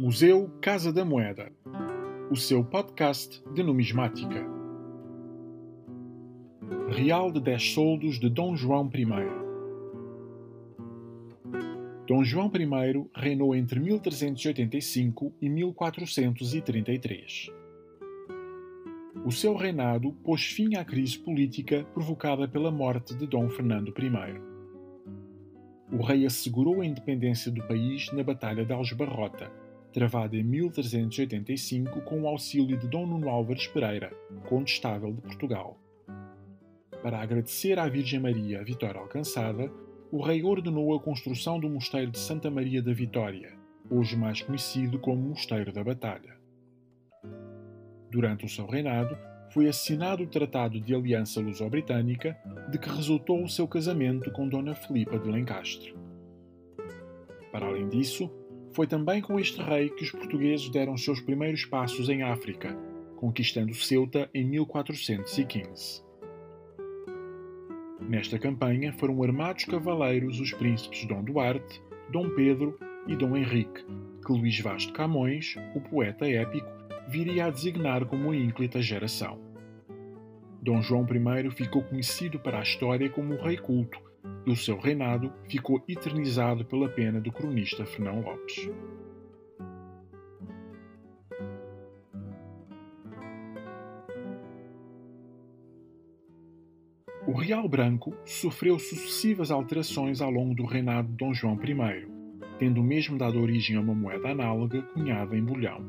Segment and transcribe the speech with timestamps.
[0.00, 1.50] Museu Casa da Moeda,
[2.30, 4.46] o seu podcast de numismática.
[6.88, 9.04] Real de 10 soldos de Dom João I.
[12.06, 17.50] Dom João I reinou entre 1385 e 1433.
[19.26, 24.40] O seu reinado pôs fim à crise política provocada pela morte de Dom Fernando I.
[25.90, 29.50] O rei assegurou a independência do país na Batalha de Aljubarrota,
[29.92, 34.12] travada em 1385 com o auxílio de Dom Nuno Álvares Pereira,
[34.48, 35.78] condestável de Portugal.
[37.02, 39.70] Para agradecer à Virgem Maria a vitória alcançada,
[40.10, 43.52] o rei ordenou a construção do Mosteiro de Santa Maria da Vitória,
[43.90, 46.36] hoje mais conhecido como Mosteiro da Batalha.
[48.10, 49.16] Durante o seu reinado,
[49.50, 52.36] foi assinado o Tratado de Aliança Luso-Britânica,
[52.70, 55.94] de que resultou o seu casamento com Dona Filipa de Lencastre.
[57.50, 58.30] Para além disso,
[58.78, 62.78] foi também com este rei que os portugueses deram seus primeiros passos em África,
[63.16, 66.04] conquistando Ceuta em 1415.
[68.08, 73.84] Nesta campanha foram armados cavaleiros os príncipes Dom Duarte, Dom Pedro e Dom Henrique,
[74.24, 76.68] que Luís Vaz de Camões, o poeta épico,
[77.08, 79.40] viria a designar como a ínclita geração.
[80.62, 84.07] Dom João I ficou conhecido para a história como o rei culto
[84.46, 88.70] e o seu reinado ficou eternizado pela pena do cronista Fernão Lopes.
[97.26, 102.08] O Real Branco sofreu sucessivas alterações ao longo do reinado de Dom João I,
[102.58, 105.84] tendo mesmo dado origem a uma moeda análoga cunhada em bolhão.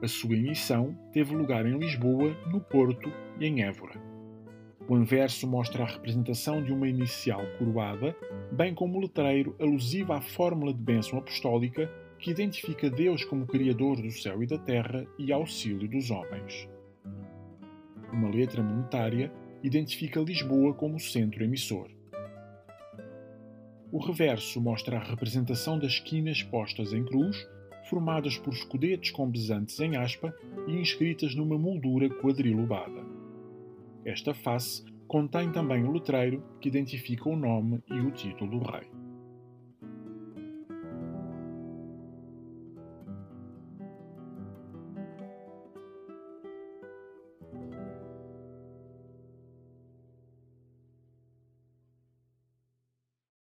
[0.00, 4.00] A sua emissão teve lugar em Lisboa, no Porto e em Évora.
[4.90, 8.12] O anverso mostra a representação de uma inicial coroada,
[8.50, 11.88] bem como o letreiro alusivo à fórmula de bênção apostólica
[12.18, 16.68] que identifica Deus como Criador do céu e da terra e auxílio dos homens.
[18.12, 19.32] Uma letra monetária
[19.62, 21.88] identifica Lisboa como centro emissor.
[23.92, 27.48] O reverso mostra a representação das quinas postas em cruz,
[27.88, 30.34] formadas por escudetes com besantes em aspa
[30.66, 33.20] e inscritas numa moldura quadrilobada.
[34.04, 38.99] Esta face contém também o letreiro que identifica o nome e o título do rei.